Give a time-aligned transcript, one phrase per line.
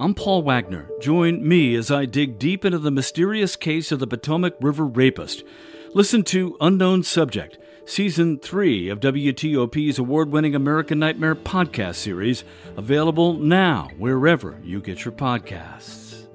[0.00, 0.88] I'm Paul Wagner.
[0.98, 5.44] Join me as I dig deep into the mysterious case of the Potomac River rapist.
[5.92, 12.44] Listen to Unknown Subject, Season 3 of WTOP's award winning American Nightmare podcast series,
[12.78, 16.26] available now wherever you get your podcasts.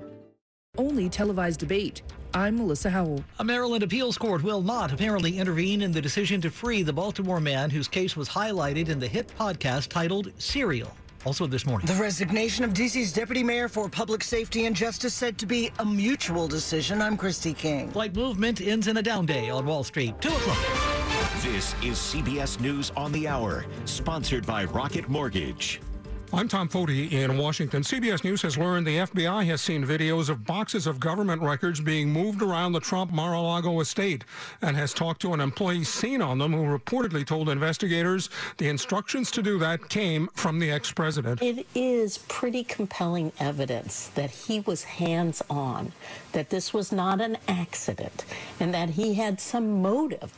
[0.77, 2.03] Only televised debate.
[2.35, 3.23] I'm Melissa Howell.
[3.39, 7.39] A Maryland appeals court will not apparently intervene in the decision to free the Baltimore
[7.39, 10.91] man whose case was highlighted in the hit podcast titled Serial.
[11.25, 11.87] Also this morning.
[11.87, 15.85] The resignation of DC's deputy mayor for public safety and justice said to be a
[15.85, 17.01] mutual decision.
[17.01, 17.89] I'm Kristi King.
[17.91, 20.19] Flight movement ends in a down day on Wall Street.
[20.21, 20.95] 2 o'clock.
[21.41, 25.81] This is CBS News on the Hour, sponsored by Rocket Mortgage.
[26.35, 27.81] I'm Tom Foti in Washington.
[27.81, 32.11] CBS News has learned the FBI has seen videos of boxes of government records being
[32.11, 34.25] moved around the Trump Mar-a-Lago estate
[34.61, 39.31] and has talked to an employee seen on them who reportedly told investigators the instructions
[39.31, 41.41] to do that came from the ex-president.
[41.41, 45.93] It is pretty compelling evidence that he was hands-on,
[46.33, 48.25] that this was not an accident,
[48.59, 50.33] and that he had some motive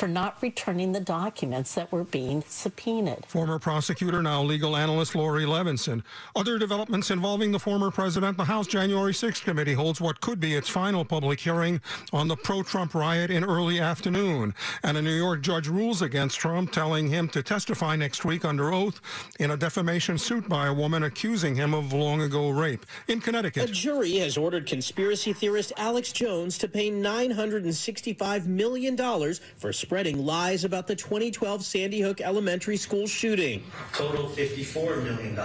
[0.00, 3.26] for not returning the documents that were being subpoenaed.
[3.26, 6.02] Former prosecutor, now legal analyst Laurie Levenson.
[6.34, 8.38] Other developments involving the former president.
[8.38, 11.82] The House January 6th committee holds what could be its final public hearing
[12.14, 14.54] on the pro-Trump riot in early afternoon.
[14.82, 18.72] And a New York judge rules against Trump, telling him to testify next week under
[18.72, 19.02] oath
[19.38, 22.86] in a defamation suit by a woman accusing him of long ago rape.
[23.06, 29.74] In Connecticut, a jury has ordered conspiracy theorist Alex Jones to pay $965 million for
[29.90, 33.60] spreading lies about the 2012 Sandy Hook Elementary School shooting.
[33.92, 35.36] Total $54 million.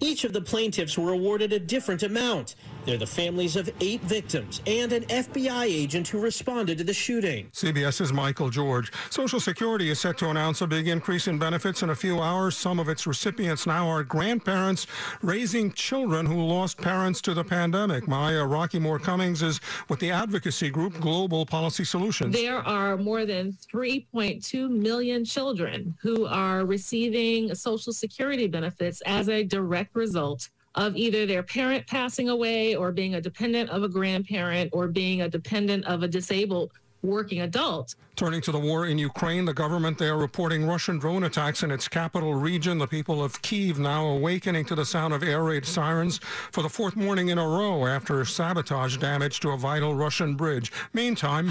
[0.00, 2.54] Each of the plaintiffs were awarded a different amount.
[2.84, 7.50] They're the families of eight victims and an FBI agent who responded to the shooting.
[7.52, 8.92] CBS's Michael George.
[9.10, 12.56] Social Security is set to announce a big increase in benefits in a few hours.
[12.56, 14.86] Some of its recipients now are grandparents
[15.22, 18.08] raising children who lost parents to the pandemic.
[18.08, 22.34] Maya Rockeymoore Cummings is with the advocacy group Global Policy Solutions.
[22.34, 29.42] There are more than 3.2 million children who are receiving Social Security benefits as a
[29.44, 34.70] direct result of either their parent passing away or being a dependent of a grandparent
[34.72, 36.70] or being a dependent of a disabled
[37.02, 37.96] working adult.
[38.14, 41.88] Turning to the war in Ukraine, the government there reporting Russian drone attacks in its
[41.88, 42.78] capital region.
[42.78, 46.18] The people of Kiev now awakening to the sound of air raid sirens
[46.52, 50.72] for the fourth morning in a row after sabotage damage to a vital Russian bridge.
[50.92, 51.46] Meantime,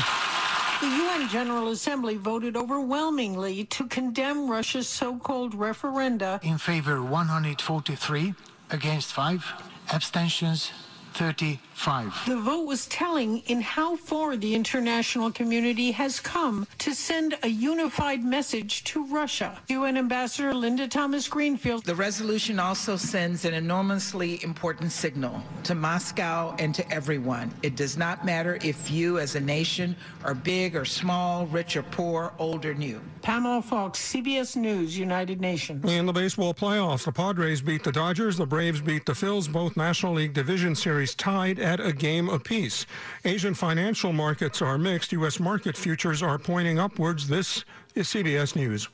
[0.79, 6.43] the UN General Assembly voted overwhelmingly to condemn Russia's so-called referenda.
[6.43, 8.33] In favor 143,
[8.69, 9.53] against 5,
[9.93, 10.71] abstentions
[11.17, 12.25] 35.
[12.27, 17.47] The vote was telling in how far the international community has come to send a
[17.47, 19.59] unified message to Russia.
[19.69, 21.85] UN Ambassador Linda Thomas Greenfield.
[21.85, 27.51] The resolution also sends an enormously important signal to Moscow and to everyone.
[27.63, 31.83] It does not matter if you as a nation are big or small, rich or
[31.83, 33.01] poor, old or new.
[33.23, 35.83] Pamela Falk, CBS News, United Nations.
[35.91, 39.75] In the baseball playoffs, the Padres beat the Dodgers, the Braves beat the Phils, both
[39.75, 42.85] National League Division Series tied at a game apiece.
[43.25, 45.11] Asian financial markets are mixed.
[45.13, 45.39] U.S.
[45.39, 47.27] market futures are pointing upwards.
[47.27, 47.63] This
[47.95, 48.89] is CBS News.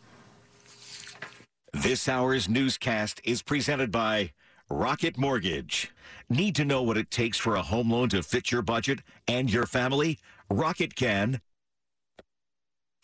[1.73, 4.31] This hour's newscast is presented by
[4.69, 5.91] Rocket Mortgage.
[6.29, 9.51] Need to know what it takes for a home loan to fit your budget and
[9.51, 10.19] your family?
[10.49, 11.41] Rocket can.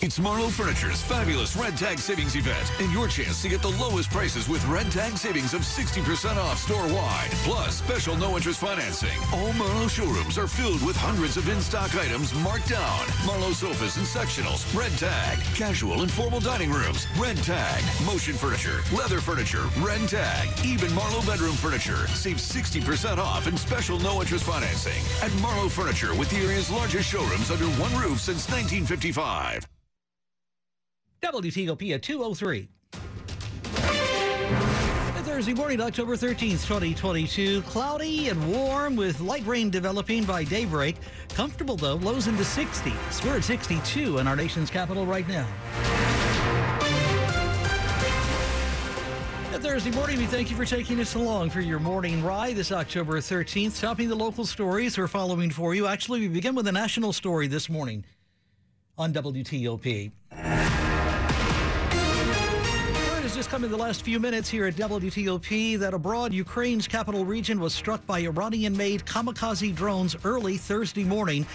[0.02, 4.10] It's Marlowe Furniture's fabulous Red Tag Savings event and your chance to get the lowest
[4.10, 7.32] prices with Red Tag savings of 60% off store-wide.
[7.44, 9.20] Plus, special no-interest financing.
[9.34, 13.02] All Marlowe showrooms are filled with hundreds of in-stock items marked down.
[13.26, 15.38] Marlowe sofas and sectionals, Red Tag.
[15.54, 17.84] Casual and formal dining rooms, Red Tag.
[18.06, 20.48] Motion furniture, leather furniture, Red Tag.
[20.66, 22.08] Even Marlowe bedroom furniture.
[22.16, 25.04] Save 60% off and special no-interest financing.
[25.22, 29.68] At Marlowe Furniture with the area's largest showrooms under one roof since 1955.
[31.22, 32.70] WTOP at 203.
[35.24, 37.62] Thursday morning, October 13th, 2022.
[37.62, 40.98] Cloudy and warm with light rain developing by daybreak.
[41.30, 43.24] Comfortable though, lows into 60s.
[43.24, 45.48] We're at 62 in our nation's capital right now.
[49.62, 53.20] Thursday morning, we thank you for taking us along for your morning ride this October
[53.20, 53.80] 13th.
[53.80, 55.86] Topping the local stories we're following for you.
[55.86, 58.04] Actually, we begin with a national story this morning
[58.98, 60.12] on WTOP.
[63.50, 67.74] Come in the last few minutes here at WTOP that abroad, Ukraine's capital region was
[67.74, 71.48] struck by Iranian made kamikaze drones early Thursday morning,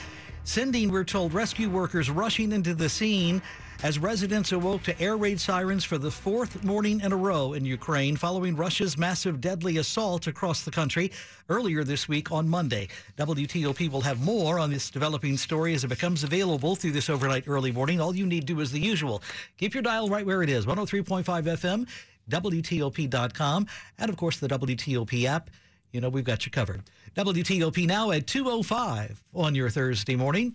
[0.43, 3.41] sending, we're told, rescue workers rushing into the scene.
[3.85, 7.67] As residents awoke to air raid sirens for the fourth morning in a row in
[7.67, 11.13] Ukraine following Russia's massive deadly assault across the country
[11.51, 12.89] earlier this week on Monday.
[13.19, 17.45] WTOP will have more on this developing story as it becomes available through this overnight
[17.47, 18.01] early morning.
[18.01, 19.23] All you need to do is the usual.
[19.59, 21.87] Keep your dial right where it is 103.5 FM,
[22.31, 23.67] WTOP.com,
[23.99, 25.51] and of course the WTOP app.
[25.93, 26.85] You know, we've got you covered.
[27.19, 30.55] WTOP now at 2.05 on your Thursday morning.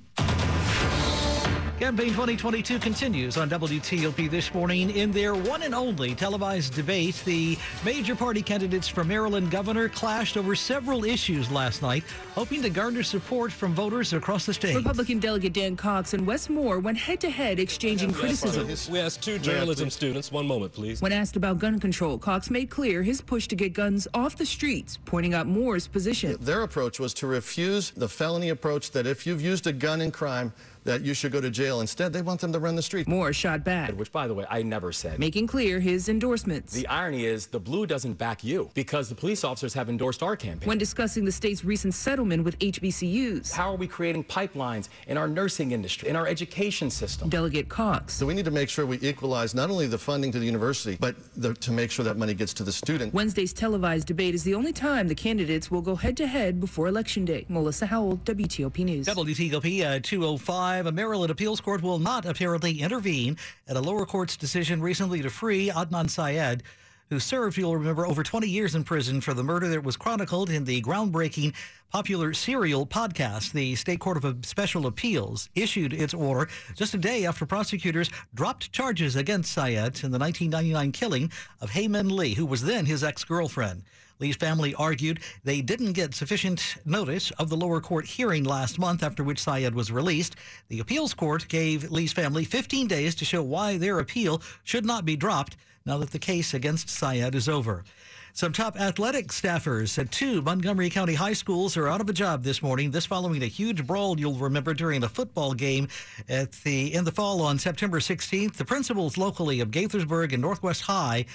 [1.79, 7.23] Campaign 2022 continues on WTOP this morning in their one and only televised debate.
[7.23, 12.03] The major party candidates for Maryland governor clashed over several issues last night,
[12.35, 14.75] hoping to garner support from voters across the state.
[14.75, 18.67] Republican Delegate Dan Cox and Wes Moore went head to head exchanging criticism.
[18.91, 20.33] We asked two journalism students.
[20.33, 21.01] One moment, please.
[21.01, 24.45] When asked about gun control, Cox made clear his push to get guns off the
[24.45, 26.35] streets, pointing out Moore's position.
[26.41, 30.11] Their approach was to refuse the felony approach that if you've used a gun in
[30.11, 30.51] crime,
[30.89, 31.81] that you should go to jail.
[31.81, 33.07] Instead, they want them to run the street.
[33.07, 35.19] Moore shot back, Which, by the way, I never said.
[35.19, 36.73] making clear his endorsements.
[36.73, 40.35] The irony is the blue doesn't back you because the police officers have endorsed our
[40.35, 40.67] campaign.
[40.67, 45.27] when discussing the state's recent settlement with HBCUs, How are we creating pipelines in our
[45.27, 47.29] nursing industry, in our education system?
[47.29, 48.15] Delegate Cox.
[48.15, 50.97] So we need to make sure we equalize not only the funding to the university,
[50.99, 53.13] but the, to make sure that money gets to the student.
[53.13, 56.87] Wednesday's televised debate is the only time the candidates will go head to head before
[56.87, 57.45] Election Day.
[57.47, 59.05] Melissa Howell, WTOP News.
[59.07, 60.78] WTOP uh, 205.
[60.85, 63.37] A Maryland appeals court will not apparently intervene
[63.67, 66.63] at a lower court's decision recently to free Adnan Syed,
[67.09, 70.49] who served, you'll remember, over 20 years in prison for the murder that was chronicled
[70.49, 71.53] in the groundbreaking
[71.91, 73.51] popular serial podcast.
[73.51, 78.71] The State Court of Special Appeals issued its order just a day after prosecutors dropped
[78.71, 83.03] charges against Syed in the 1999 killing of Hae Min Lee, who was then his
[83.03, 83.83] ex girlfriend.
[84.19, 89.01] Lee's family argued they didn't get sufficient notice of the lower court hearing last month,
[89.01, 90.35] after which Syed was released.
[90.67, 95.05] The appeals court gave Lee's family 15 days to show why their appeal should not
[95.05, 95.55] be dropped
[95.85, 97.85] now that the case against Syed is over.
[98.33, 102.43] Some top athletic staffers at two Montgomery County high schools are out of a job
[102.43, 102.91] this morning.
[102.91, 105.87] This following a huge brawl you'll remember during a football game
[106.27, 108.53] at the in the fall on September 16th.
[108.53, 111.25] The principals locally of Gaithersburg and Northwest High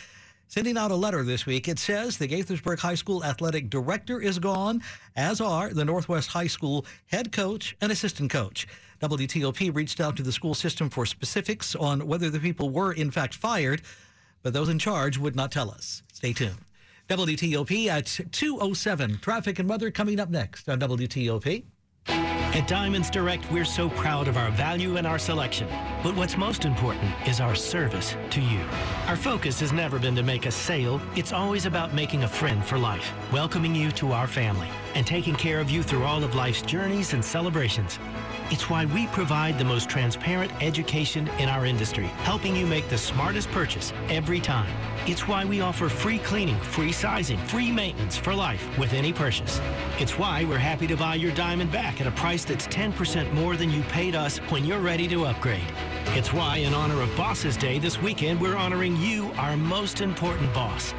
[0.54, 1.66] sending out a letter this week.
[1.66, 4.84] It says the Gaithersburg High School athletic director is gone,
[5.16, 8.68] as are the Northwest High School head coach and assistant coach.
[9.02, 13.10] WTOP reached out to the school system for specifics on whether the people were in
[13.10, 13.82] fact fired,
[14.44, 16.04] but those in charge would not tell us.
[16.12, 16.60] Stay tuned.
[17.08, 19.18] WTOP at 207.
[19.18, 21.64] Traffic and weather coming up next on WTOP.
[22.54, 25.66] At Diamonds Direct, we're so proud of our value and our selection.
[26.04, 28.60] But what's most important is our service to you.
[29.08, 32.64] Our focus has never been to make a sale, it's always about making a friend
[32.64, 36.36] for life, welcoming you to our family, and taking care of you through all of
[36.36, 37.98] life's journeys and celebrations.
[38.50, 42.98] It's why we provide the most transparent education in our industry, helping you make the
[42.98, 44.70] smartest purchase every time.
[45.06, 49.62] It's why we offer free cleaning, free sizing, free maintenance for life with any purchase.
[49.98, 53.56] It's why we're happy to buy your diamond back at a price that's 10% more
[53.56, 55.64] than you paid us when you're ready to upgrade.
[56.08, 60.52] It's why, in honor of Bosses Day this weekend, we're honoring you, our most important
[60.52, 60.92] boss.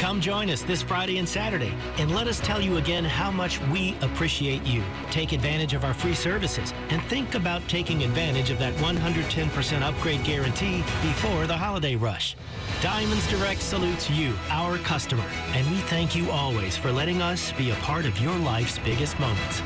[0.00, 3.60] Come join us this Friday and Saturday and let us tell you again how much
[3.66, 4.82] we appreciate you.
[5.10, 10.24] Take advantage of our free services and think about taking advantage of that 110% upgrade
[10.24, 12.34] guarantee before the holiday rush.
[12.80, 17.70] Diamonds Direct salutes you, our customer, and we thank you always for letting us be
[17.70, 19.60] a part of your life's biggest moments.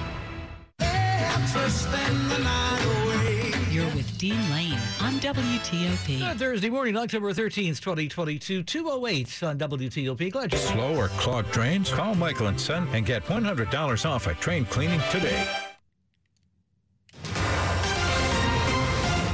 [1.55, 2.74] With
[4.25, 6.19] Dean Lane on WTOP.
[6.19, 10.33] Good Thursday morning, October 13th, 2022, 208 on WTOP.
[10.33, 11.93] Glad you're Slow or clogged drains?
[11.93, 15.47] Call Michael and Son and get $100 off a train cleaning today.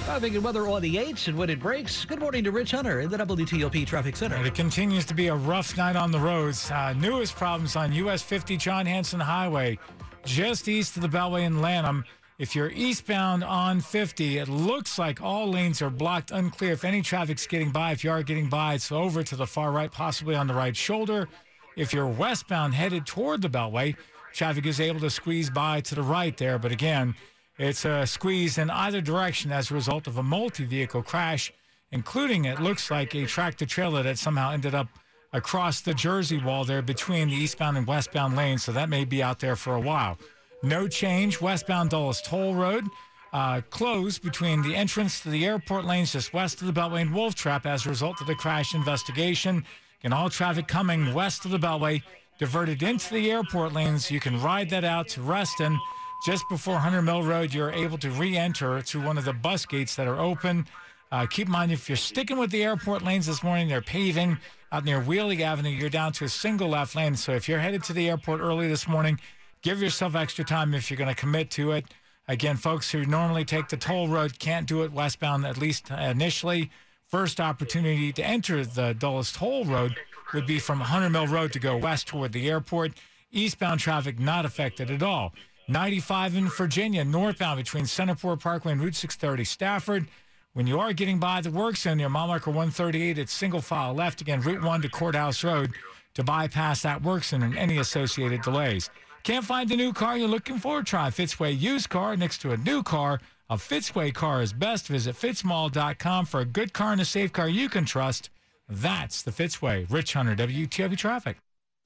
[0.02, 2.04] Traffic and weather on the 8s and when it breaks.
[2.04, 4.34] Good morning to Rich Hunter in the WTOP Traffic Center.
[4.34, 6.68] And it continues to be a rough night on the roads.
[6.68, 9.78] Uh, newest problems on US 50 John Hanson Highway,
[10.24, 12.04] just east of the Beltway in Lanham.
[12.40, 17.02] If you're eastbound on 50, it looks like all lanes are blocked, unclear if any
[17.02, 17.92] traffic's getting by.
[17.92, 20.74] If you are getting by, it's over to the far right, possibly on the right
[20.74, 21.28] shoulder.
[21.76, 23.94] If you're westbound headed toward the Beltway,
[24.32, 26.58] traffic is able to squeeze by to the right there.
[26.58, 27.14] But again,
[27.58, 31.52] it's a squeeze in either direction as a result of a multi-vehicle crash,
[31.92, 34.88] including it looks like a tractor trailer that somehow ended up
[35.34, 38.62] across the Jersey wall there between the eastbound and westbound lanes.
[38.62, 40.16] So that may be out there for a while.
[40.62, 41.40] No change.
[41.40, 42.84] Westbound Dulles Toll Road
[43.32, 47.14] uh, closed between the entrance to the airport lanes just west of the Beltway and
[47.14, 49.64] Wolf Trap as a result of the crash investigation.
[50.02, 52.02] And all traffic coming west of the Beltway
[52.38, 54.10] diverted into the airport lanes.
[54.10, 55.78] You can ride that out to Reston.
[56.24, 59.64] Just before Hunter Mill Road, you're able to re enter through one of the bus
[59.64, 60.66] gates that are open.
[61.12, 64.38] Uh, keep in mind, if you're sticking with the airport lanes this morning, they're paving
[64.70, 65.70] out near Wiehle Avenue.
[65.70, 67.16] You're down to a single left lane.
[67.16, 69.18] So if you're headed to the airport early this morning,
[69.62, 71.86] give yourself extra time if you're going to commit to it.
[72.28, 76.70] Again, folks who normally take the toll road can't do it westbound, at least initially.
[77.08, 79.96] First opportunity to enter the Dulles Toll Road
[80.32, 82.92] would be from Hunter Mill Road to go west toward the airport.
[83.32, 85.32] Eastbound traffic not affected at all.
[85.66, 90.06] 95 in Virginia, northbound between Centerport Parkway and Route 630 Stafford.
[90.52, 93.94] When you are getting by the work zone near mile marker 138, it's single file
[93.94, 94.20] left.
[94.20, 95.72] Again, Route 1 to Courthouse Road
[96.14, 98.88] to bypass that work zone and any associated delays.
[99.22, 100.82] Can't find the new car you're looking for?
[100.82, 103.20] Try Fitzway used car next to a new car.
[103.50, 104.88] A Fitzway car is best.
[104.88, 108.30] Visit fitzmall.com for a good car and a safe car you can trust.
[108.68, 109.90] That's the Fitzway.
[109.90, 111.36] Rich Hunter, WTOP Traffic.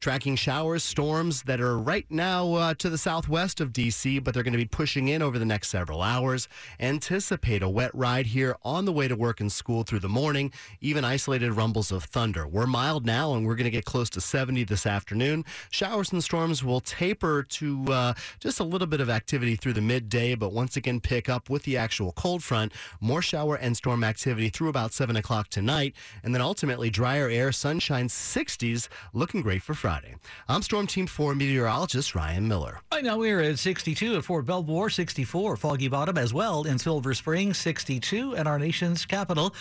[0.04, 4.42] Tracking showers, storms that are right now uh, to the southwest of D.C., but they're
[4.42, 6.46] going to be pushing in over the next several hours.
[6.78, 10.52] Anticipate a wet ride here on the way to work and school through the morning,
[10.82, 12.46] even isolated rumbles of thunder.
[12.46, 15.42] We're mild now, and we're going to get close to 70 this afternoon.
[15.70, 19.80] Showers and storms will taper to uh, just a little bit of activity through the
[19.80, 22.75] midday, but once again pick up with the actual cold front.
[23.00, 27.52] More shower and storm activity through about 7 o'clock tonight, and then ultimately drier air,
[27.52, 29.93] sunshine 60s, looking great for Friday.
[29.94, 30.16] Friday.
[30.48, 32.80] I'm Storm Team 4 meteorologist Ryan Miller.
[32.90, 37.14] Right now we're at 62 at Fort Belvoir, 64 Foggy Bottom as well in Silver
[37.14, 39.54] Spring, 62 at our nation's capital.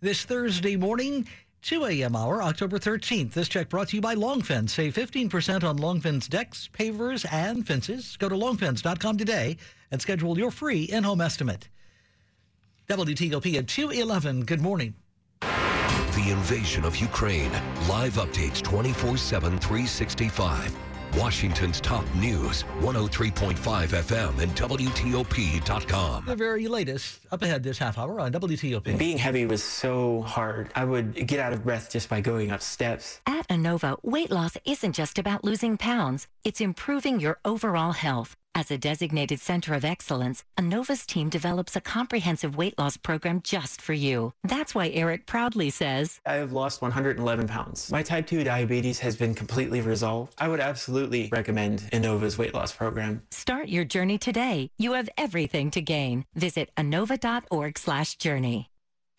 [0.00, 1.28] This Thursday morning,
[1.62, 2.16] 2 a.m.
[2.16, 3.32] hour, October 13th.
[3.32, 4.70] This check brought to you by Longfence.
[4.70, 8.16] Save 15% on Longfence decks, pavers, and fences.
[8.16, 9.56] Go to longfence.com today
[9.92, 11.68] and schedule your free in-home estimate.
[12.88, 14.46] WTOP at 211.
[14.46, 14.94] Good morning.
[16.16, 17.52] The invasion of Ukraine.
[17.88, 20.76] Live updates 24 7, 365.
[21.16, 26.24] Washington's top news, 103.5 FM and WTOP.com.
[26.26, 28.96] The very latest up ahead this half hour on WTOP.
[28.98, 30.70] Being heavy was so hard.
[30.74, 33.20] I would get out of breath just by going up steps.
[33.26, 38.36] At Anova, weight loss isn't just about losing pounds, it's improving your overall health.
[38.54, 43.80] As a designated center of excellence, Anova's team develops a comprehensive weight loss program just
[43.80, 44.32] for you.
[44.42, 47.90] That's why Eric proudly says, I have lost 111 pounds.
[47.92, 50.34] My type 2 diabetes has been completely resolved.
[50.38, 53.22] I would absolutely recommend Anova's weight loss program.
[53.30, 54.70] Start your journey today.
[54.78, 56.24] You have everything to gain.
[56.34, 58.69] Visit anova.org slash journey.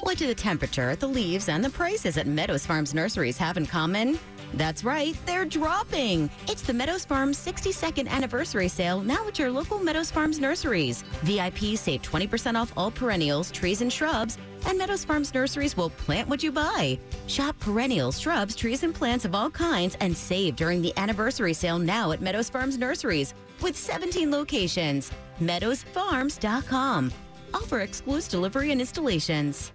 [0.01, 3.67] What do the temperature, the leaves, and the prices at Meadows Farms Nurseries have in
[3.67, 4.17] common?
[4.55, 6.29] That's right, they're dropping.
[6.49, 11.03] It's the Meadows Farms 62nd anniversary sale now at your local Meadows Farms Nurseries.
[11.21, 16.27] VIP save 20% off all perennials, trees, and shrubs, and Meadows Farms Nurseries will plant
[16.27, 16.97] what you buy.
[17.27, 21.77] Shop perennials, shrubs, trees, and plants of all kinds and save during the anniversary sale
[21.77, 25.11] now at Meadows Farms Nurseries with 17 locations.
[25.39, 27.13] MeadowsFarms.com.
[27.53, 29.71] Offer exclusive delivery and installations.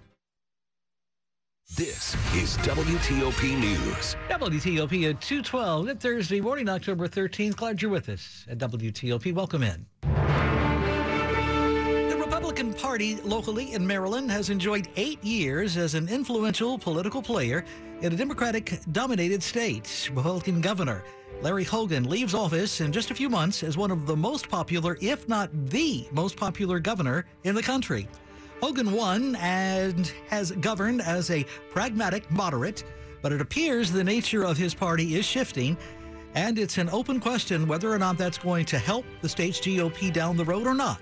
[1.77, 4.15] This is WTOP News.
[4.29, 7.55] WTOP at 212 Good Thursday morning, October 13th.
[7.55, 9.31] Glad you're with us at WTOP.
[9.31, 9.85] Welcome in.
[12.09, 17.63] The Republican Party locally in Maryland has enjoyed eight years as an influential political player
[18.01, 20.09] in a Democratic dominated state.
[20.15, 21.03] Republican Governor
[21.43, 24.97] Larry Hogan leaves office in just a few months as one of the most popular,
[24.99, 28.07] if not the most popular governor in the country.
[28.61, 32.83] Hogan won and has governed as a pragmatic moderate,
[33.21, 35.77] but it appears the nature of his party is shifting,
[36.33, 40.11] and it's an open question whether or not that's going to help the state's GOP
[40.11, 41.01] down the road or not.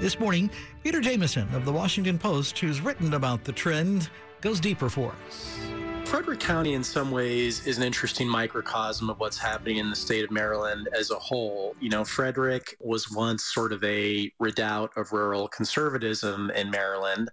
[0.00, 0.48] This morning,
[0.84, 4.08] Peter Jamison of the Washington Post, who's written about the trend,
[4.40, 5.67] goes deeper for us.
[6.08, 10.24] Frederick County, in some ways, is an interesting microcosm of what's happening in the state
[10.24, 11.76] of Maryland as a whole.
[11.80, 17.28] You know, Frederick was once sort of a redoubt of rural conservatism in Maryland.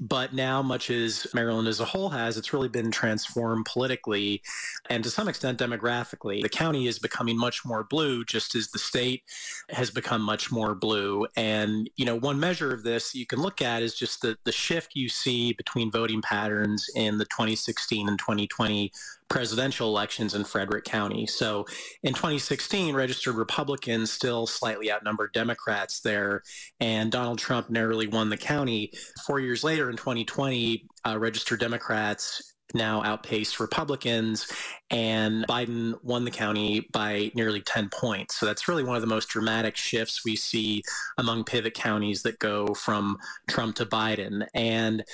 [0.00, 4.42] But now, much as Maryland as a whole has, it's really been transformed politically
[4.88, 6.40] and to some extent demographically.
[6.40, 9.24] The county is becoming much more blue, just as the state
[9.68, 11.26] has become much more blue.
[11.36, 14.52] And, you know, one measure of this you can look at is just the, the
[14.52, 18.90] shift you see between voting patterns in the 2016 and 2020
[19.30, 21.26] presidential elections in Frederick County.
[21.26, 21.64] So
[22.02, 26.42] in 2016, registered Republicans still slightly outnumbered Democrats there,
[26.80, 28.92] and Donald Trump narrowly won the county.
[29.26, 34.50] Four years later, in 2020, uh, registered Democrats now outpaced Republicans,
[34.90, 38.38] and Biden won the county by nearly 10 points.
[38.38, 40.82] So that's really one of the most dramatic shifts we see
[41.18, 43.18] among pivot counties that go from
[43.48, 44.46] Trump to Biden.
[44.54, 45.04] And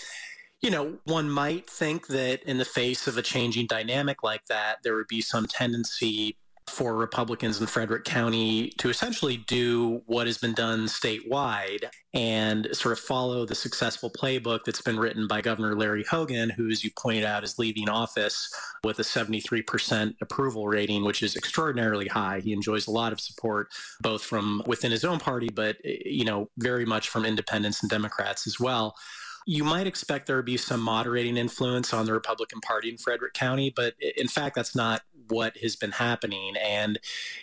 [0.66, 4.78] you know, one might think that in the face of a changing dynamic like that,
[4.82, 10.38] there would be some tendency for Republicans in Frederick County to essentially do what has
[10.38, 15.76] been done statewide and sort of follow the successful playbook that's been written by Governor
[15.76, 21.04] Larry Hogan, who, as you pointed out, is leaving office with a 73% approval rating,
[21.04, 22.40] which is extraordinarily high.
[22.40, 23.68] He enjoys a lot of support,
[24.00, 28.48] both from within his own party, but, you know, very much from independents and Democrats
[28.48, 28.96] as well
[29.46, 33.32] you might expect there to be some moderating influence on the Republican Party in Frederick
[33.32, 36.54] County, but in fact, that's not what has been happening.
[36.56, 36.98] And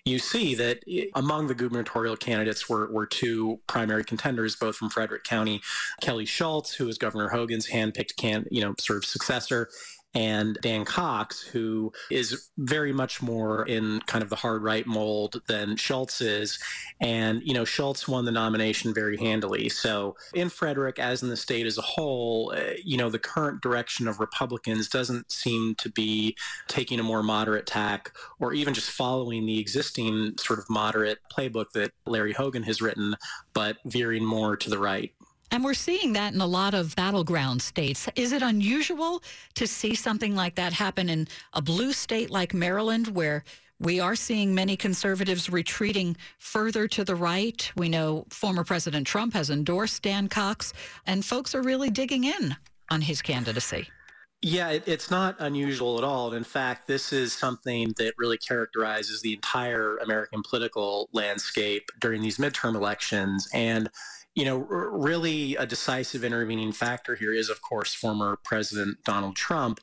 [0.05, 0.83] you see that
[1.15, 5.61] among the gubernatorial candidates were, were two primary contenders, both from Frederick County,
[6.01, 9.69] Kelly Schulz, who is Governor Hogan's handpicked can, you know, sort of successor,
[10.15, 15.41] and Dan Cox, who is very much more in kind of the hard right mold
[15.47, 16.59] than Schulz is.
[17.01, 19.69] And, you know, Schulz won the nomination very handily.
[19.69, 23.61] So in Frederick, as in the state as a whole, uh, you know, the current
[23.61, 26.35] direction of Republicans doesn't seem to be
[26.67, 31.71] taking a more moderate tack or even just following the existing sort of moderate playbook
[31.73, 33.15] that Larry Hogan has written,
[33.53, 35.13] but veering more to the right.
[35.51, 38.09] And we're seeing that in a lot of battleground states.
[38.15, 39.21] Is it unusual
[39.55, 43.43] to see something like that happen in a blue state like Maryland, where
[43.79, 47.71] we are seeing many conservatives retreating further to the right?
[47.75, 50.73] We know former President Trump has endorsed Dan Cox,
[51.05, 52.55] and folks are really digging in
[52.89, 53.87] on his candidacy.
[54.41, 56.33] Yeah, it, it's not unusual at all.
[56.33, 62.39] In fact, this is something that really characterizes the entire American political landscape during these
[62.39, 63.47] midterm elections.
[63.53, 63.89] And
[64.35, 69.79] you know, really a decisive intervening factor here is, of course, former President Donald Trump.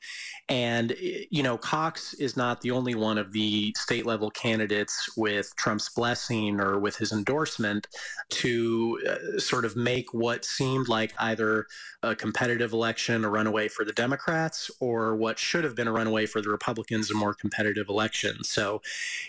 [0.50, 5.54] And, you know, Cox is not the only one of the state level candidates with
[5.54, 7.87] Trump's blessing or with his endorsement
[8.30, 11.69] to uh, sort of make what seemed like either
[12.02, 16.26] a competitive election, a runaway for the Democrats, or what should have been a runaway
[16.26, 18.42] for the Republicans, a more competitive election.
[18.42, 18.83] So,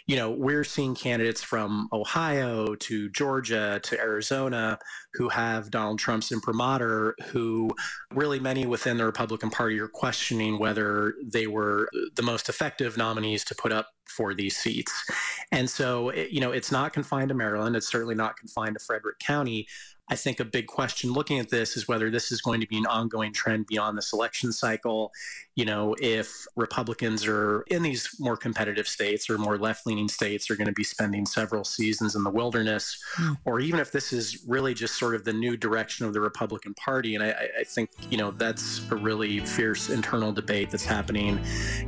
[0.07, 4.79] you know, we're seeing candidates from Ohio to Georgia to Arizona
[5.13, 7.69] who have Donald Trump's imprimatur, who
[8.13, 13.43] really many within the Republican Party are questioning whether they were the most effective nominees
[13.45, 14.91] to put up for these seats.
[15.51, 17.75] And so, you know, it's not confined to Maryland.
[17.75, 19.67] It's certainly not confined to Frederick County.
[20.09, 22.77] I think a big question looking at this is whether this is going to be
[22.77, 25.11] an ongoing trend beyond this election cycle.
[25.55, 30.49] You know, if Republicans are in these more competitive states or more left leaning states
[30.49, 33.37] are going to be spending several seasons in the wilderness, mm.
[33.45, 36.73] or even if this is really just sort of the new direction of the Republican
[36.73, 37.15] Party.
[37.15, 41.39] And I, I think, you know, that's a really fierce internal debate that's happening,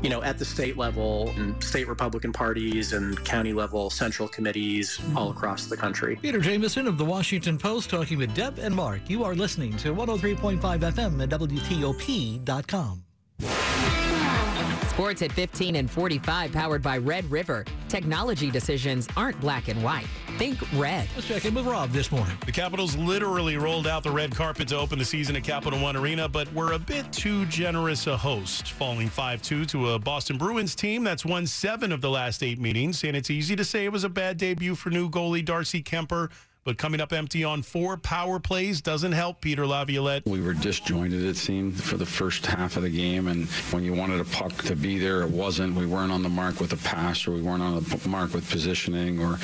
[0.01, 4.97] you know, at the state level and state Republican parties and county level central committees
[4.97, 5.15] mm.
[5.15, 6.17] all across the country.
[6.21, 9.01] Peter Jamison of the Washington Post talking talking with Deb and Mark.
[9.09, 13.03] You are listening to 103.5 FM at WTOP.com.
[14.93, 17.65] Sports at 15 and 45, powered by Red River.
[17.89, 20.05] Technology decisions aren't black and white.
[20.37, 21.07] Think red.
[21.15, 22.37] Let's check in with Rob this morning.
[22.45, 25.95] The Capitals literally rolled out the red carpet to open the season at Capital One
[25.95, 30.37] Arena, but were a bit too generous a host, falling 5 2 to a Boston
[30.37, 33.03] Bruins team that's won seven of the last eight meetings.
[33.03, 36.29] And it's easy to say it was a bad debut for new goalie Darcy Kuemper
[36.63, 40.25] but coming up empty on four power plays doesn't help Peter Laviolette.
[40.25, 43.27] We were disjointed, it seemed, for the first half of the game.
[43.27, 45.75] And when you wanted a puck to be there, it wasn't.
[45.75, 48.49] We weren't on the mark with a pass, or we weren't on the mark with
[48.49, 49.37] positioning, or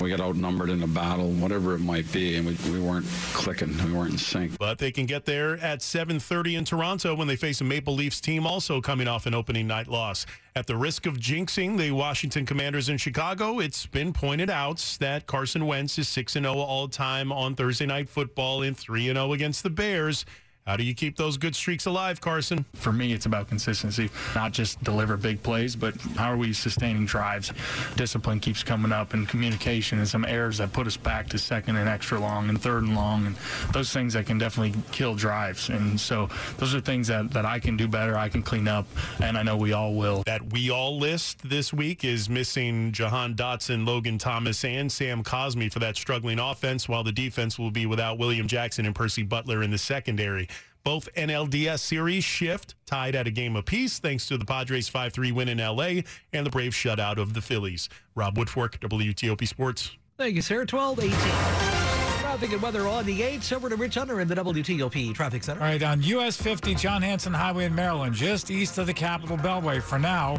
[0.00, 2.36] we got outnumbered in a battle, whatever it might be.
[2.36, 3.76] And we, we weren't clicking.
[3.84, 4.58] We weren't in sync.
[4.58, 8.20] But they can get there at 7.30 in Toronto when they face a Maple Leafs
[8.20, 10.26] team also coming off an opening night loss.
[10.56, 15.26] At the risk of jinxing the Washington Commanders in Chicago, it's been pointed out that
[15.26, 19.64] Carson Wentz is 6 0 all time on Thursday Night Football and 3 0 against
[19.64, 20.24] the Bears.
[20.66, 22.64] How do you keep those good streaks alive, Carson?
[22.72, 27.04] For me, it's about consistency, not just deliver big plays, but how are we sustaining
[27.04, 27.52] drives?
[27.96, 31.76] Discipline keeps coming up, and communication and some errors that put us back to second
[31.76, 33.36] and extra long and third and long, and
[33.74, 35.68] those things that can definitely kill drives.
[35.68, 38.86] And so those are things that, that I can do better, I can clean up,
[39.20, 40.22] and I know we all will.
[40.24, 45.70] That we all list this week is missing Jahan Dotson, Logan Thomas, and Sam Cosmi
[45.70, 49.62] for that struggling offense, while the defense will be without William Jackson and Percy Butler
[49.62, 50.48] in the secondary.
[50.84, 55.48] Both NLDS series shift tied at a game apiece thanks to the Padres 5-3 win
[55.48, 56.02] in LA
[56.34, 57.88] and the Braves shutout of the Phillies.
[58.14, 59.92] Rob Woodfork, WTOP Sports.
[60.18, 60.66] Thank you, sir.
[60.70, 62.20] 1218.
[62.20, 63.50] Traffic and weather on the 8th.
[63.54, 65.62] Over to Rich Hunter in the WTOP Traffic Center.
[65.62, 69.38] All right, on US 50, John Hanson Highway in Maryland, just east of the Capitol
[69.38, 69.80] Beltway.
[69.80, 70.38] For now,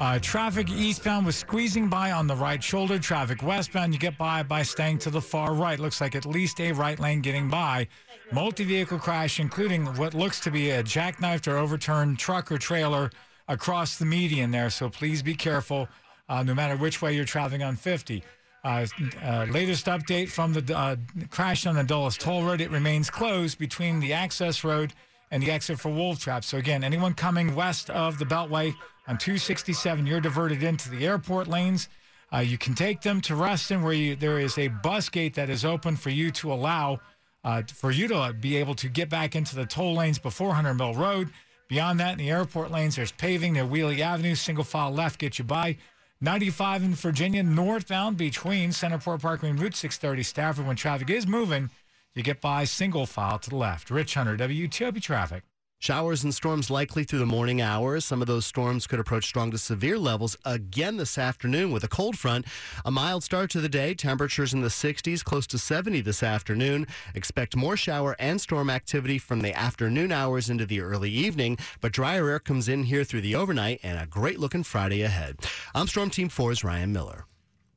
[0.00, 2.98] uh, traffic eastbound was squeezing by on the right shoulder.
[2.98, 5.78] Traffic westbound, you get by by staying to the far right.
[5.78, 7.86] Looks like at least a right lane getting by.
[8.32, 13.10] Multi vehicle crash, including what looks to be a jackknifed or overturned truck or trailer
[13.48, 14.70] across the median there.
[14.70, 15.88] So please be careful
[16.28, 18.22] uh, no matter which way you're traveling on 50.
[18.64, 18.86] Uh,
[19.22, 20.96] uh, latest update from the uh,
[21.30, 22.60] crash on the Dulles Toll Road.
[22.60, 24.94] It remains closed between the access road
[25.30, 26.44] and the exit for Wolf Trap.
[26.44, 28.74] So again, anyone coming west of the Beltway
[29.06, 31.88] on 267, you're diverted into the airport lanes.
[32.32, 35.50] Uh, you can take them to Reston, where you, there is a bus gate that
[35.50, 37.00] is open for you to allow
[37.44, 40.74] uh, for you to be able to get back into the toll lanes before Hunter
[40.74, 41.28] Mill Road.
[41.68, 45.38] Beyond that, in the airport lanes, there's paving near Wiehle Avenue, single file left, get
[45.38, 45.76] you by.
[46.20, 50.66] 95 in Virginia, northbound between Centerport Parkway and Route 630 Stafford.
[50.66, 51.70] When traffic is moving,
[52.14, 53.90] you get by single file to the left.
[53.90, 55.42] Rich Hunter, WTOP Traffic.
[55.84, 58.06] Showers and storms likely through the morning hours.
[58.06, 61.88] Some of those storms could approach strong to severe levels again this afternoon with a
[61.88, 62.46] cold front.
[62.86, 63.92] A mild start to the day.
[63.92, 66.86] Temperatures in the 60s, close to 70 this afternoon.
[67.14, 71.92] Expect more shower and storm activity from the afternoon hours into the early evening, but
[71.92, 75.36] drier air comes in here through the overnight and a great looking Friday ahead.
[75.74, 77.26] I'm Storm Team 4's Ryan Miller.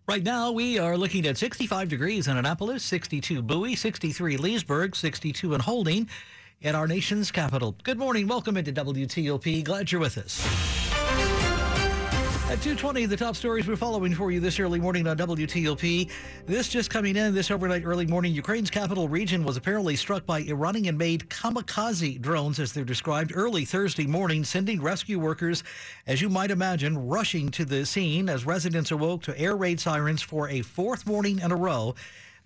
[0.08, 5.54] Right now, we are looking at 65 degrees in Annapolis, 62 Bowie, 63 Leesburg, 62
[5.54, 6.08] in Holding
[6.62, 7.76] in our nation's capital.
[7.84, 8.28] Good morning.
[8.28, 9.64] Welcome into WTOP.
[9.64, 10.46] Glad you're with us.
[12.50, 16.10] At 220, the top stories we're following for you this early morning on WTOP.
[16.46, 18.34] This just coming in this overnight early morning.
[18.34, 24.08] Ukraine's capital region was apparently struck by Iranian-made kamikaze drones, as they're described, early Thursday
[24.08, 25.66] morning, sending rescue workers,
[26.08, 30.22] as you might imagine, rushing to the scene as residents awoke to air raid sirens
[30.22, 31.94] for a fourth morning in a row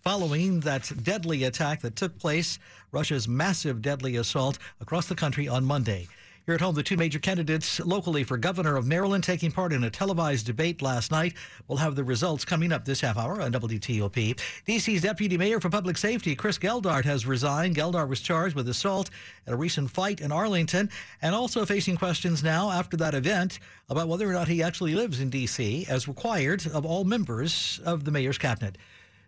[0.02, 2.60] following that deadly attack that took place,
[2.92, 6.08] Russia's massive deadly assault across the country on Monday.
[6.48, 9.84] Here at home, the two major candidates locally for governor of Maryland taking part in
[9.84, 11.36] a televised debate last night.
[11.68, 14.40] We'll have the results coming up this half hour on WTOP.
[14.68, 17.76] DC's deputy mayor for public safety, Chris Geldart, has resigned.
[17.76, 19.12] Geldart was charged with assault
[19.46, 20.90] at a recent fight in Arlington
[21.22, 25.20] and also facing questions now after that event about whether or not he actually lives
[25.20, 25.86] in D.C.
[25.88, 28.80] as required of all members of the mayor's cabinet.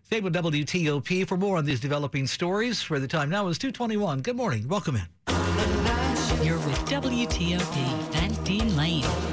[0.03, 2.81] Stay with WTOP for more on these developing stories.
[2.81, 4.21] For the time now is 221.
[4.21, 4.67] Good morning.
[4.67, 5.07] Welcome in.
[6.43, 9.32] You're with WTOP and Dean Lane.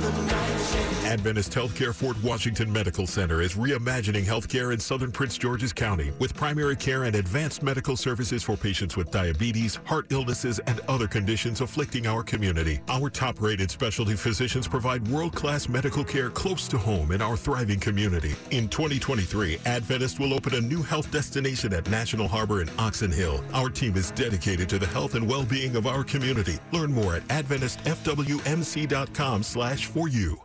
[1.10, 6.36] Adventist Healthcare Fort Washington Medical Center is reimagining healthcare in southern Prince George's County with
[6.36, 11.62] primary care and advanced medical services for patients with diabetes, heart illnesses, and other conditions
[11.62, 12.80] afflicting our community.
[12.88, 17.36] Our top rated specialty physicians provide world class medical care close to home in our
[17.36, 18.36] thriving community.
[18.52, 23.42] In 2023, Adventist will open a new health destination at National Harbor in Oxon Hill.
[23.52, 26.60] Our team is dedicated to the health and well being of our community.
[26.70, 30.40] Learn more at AdventistFWMC.com slash for you.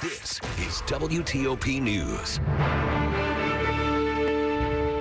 [0.00, 2.38] This is WTOP News.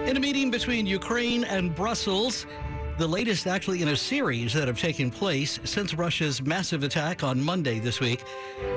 [0.09, 2.47] In a meeting between Ukraine and Brussels,
[2.97, 7.39] the latest actually in a series that have taken place since Russia's massive attack on
[7.39, 8.23] Monday this week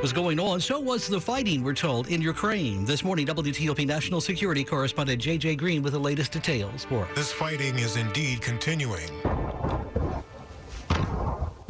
[0.03, 0.61] was going on.
[0.61, 2.85] So was the fighting, we're told, in Ukraine.
[2.85, 5.57] This morning, WTOP national security correspondent J.J.
[5.57, 7.11] Green with the latest details for us.
[7.15, 9.09] This fighting is indeed continuing.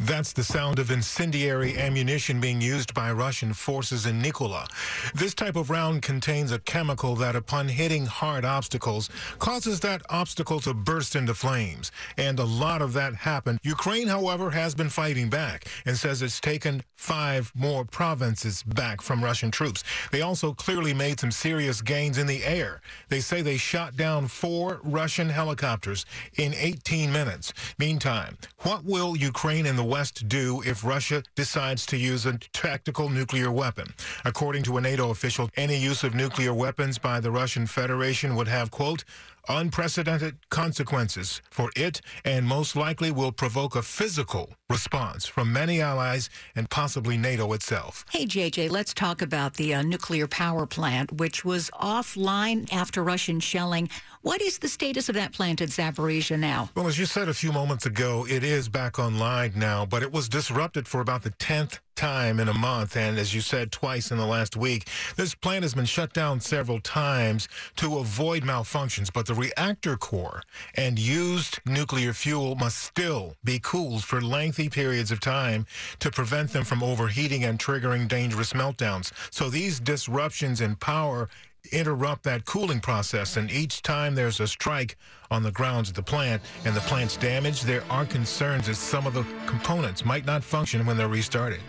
[0.03, 4.67] That's the sound of incendiary ammunition being used by Russian forces in Nikola.
[5.13, 10.59] This type of round contains a chemical that, upon hitting hard obstacles, causes that obstacle
[10.61, 11.91] to burst into flames.
[12.17, 13.59] And a lot of that happened.
[13.61, 19.23] Ukraine, however, has been fighting back and says it's taken five more provinces back from
[19.23, 19.83] Russian troops.
[20.11, 22.81] They also clearly made some serious gains in the air.
[23.09, 27.53] They say they shot down four Russian helicopters in 18 minutes.
[27.77, 33.09] Meantime, what will Ukraine and the West do if Russia decides to use a tactical
[33.09, 33.93] nuclear weapon.
[34.23, 38.47] According to a NATO official, any use of nuclear weapons by the Russian Federation would
[38.47, 39.03] have, quote,
[39.49, 46.29] unprecedented consequences for it and most likely will provoke a physical response from many allies
[46.55, 48.05] and possibly NATO itself.
[48.11, 53.39] Hey, JJ, let's talk about the uh, nuclear power plant, which was offline after Russian
[53.39, 53.89] shelling.
[54.21, 56.69] What is the status of that plant at Zaporizhia now?
[56.75, 60.11] Well, as you said a few moments ago, it is back online now, but it
[60.11, 62.95] was disrupted for about the 10th time in a month.
[62.95, 66.39] And as you said twice in the last week, this plant has been shut down
[66.39, 69.11] several times to avoid malfunctions.
[69.11, 70.41] But the reactor core
[70.75, 75.65] and used nuclear fuel must still be cooled for lengthy periods of time
[75.99, 79.11] to prevent them from overheating and triggering dangerous meltdowns.
[79.31, 81.29] So these disruptions in power
[81.71, 83.37] interrupt that cooling process.
[83.37, 84.97] And each time there's a strike
[85.29, 89.07] on the grounds of the plant and the plant's damaged, there are concerns that some
[89.07, 91.59] of the components might not function when they're restarted.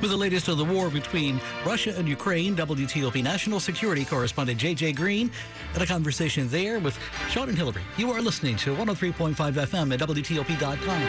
[0.00, 4.92] With the latest of the war between Russia and Ukraine, WTOP national security correspondent J.J.
[4.92, 5.30] Green
[5.72, 6.98] had a conversation there with
[7.30, 7.82] Sean and Hillary.
[7.96, 11.02] You are listening to 103.5 FM at WTOP.com.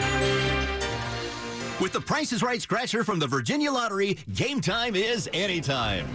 [1.80, 6.06] With the Price is Right scratcher from the Virginia Lottery, game time is anytime.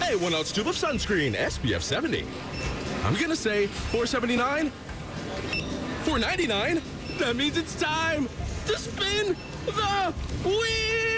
[0.00, 2.24] Hey, one ounce tube of sunscreen, SPF 70.
[3.04, 4.70] I'm gonna say 479,
[6.04, 6.82] 499.
[7.18, 8.28] That means it's time
[8.66, 11.11] to spin the wheel.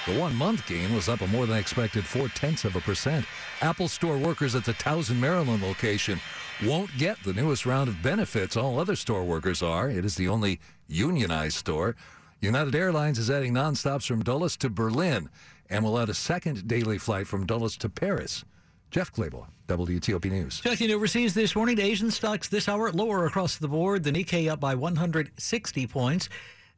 [0.08, 3.26] the one month gain was up a more than expected four tenths of a percent.
[3.62, 6.22] Apple store workers at the Towson, Maryland location
[6.66, 8.56] won't get the newest round of benefits.
[8.56, 9.90] All other store workers are.
[9.90, 11.98] It is the only unionized store.
[12.40, 15.30] United Airlines is adding nonstops from Dulles to Berlin
[15.70, 18.46] and will add a second daily flight from Dulles to Paris.
[18.92, 20.62] Jeff Clabaugh, WTOP News.
[20.62, 24.06] Checking overseas this morning, Asian stocks this hour lower across the board.
[24.06, 26.30] The Nikkei up by 160 points.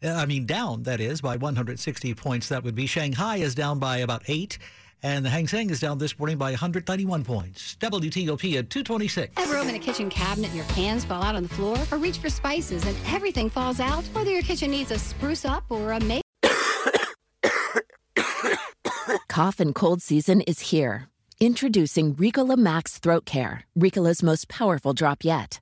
[0.04, 2.50] I mean, down, that is, by 160 points.
[2.50, 2.86] That would be.
[2.86, 4.58] Shanghai is down by about eight.
[5.02, 7.78] And the Hang Seng is down this morning by 191 points.
[7.80, 9.34] WTOP at 226.
[9.38, 11.78] Ever open a kitchen cabinet and your pans fall out on the floor?
[11.92, 14.04] Or reach for spices and everything falls out?
[14.08, 16.24] Whether your kitchen needs a spruce up or a make.
[19.30, 21.08] Cough and cold season is here.
[21.40, 25.62] Introducing Ricola Max Throat Care, Ricola's most powerful drop yet.